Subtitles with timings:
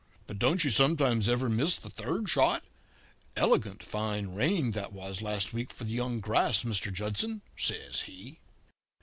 [0.25, 2.63] 'But don't you sometimes ever miss the third shot?
[3.35, 6.91] Elegant fine rain that was last week for the young grass, Mr.
[6.91, 8.39] Judson?' says he.